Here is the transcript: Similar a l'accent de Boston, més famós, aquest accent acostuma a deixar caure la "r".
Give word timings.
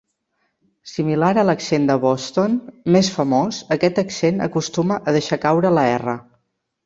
Similar 0.91 1.27
a 1.41 1.43
l'accent 1.49 1.83
de 1.89 1.97
Boston, 2.05 2.55
més 2.95 3.11
famós, 3.17 3.59
aquest 3.77 4.01
accent 4.05 4.41
acostuma 4.49 4.97
a 5.11 5.13
deixar 5.19 5.39
caure 5.47 5.73
la 5.79 5.85
"r". 5.99 6.17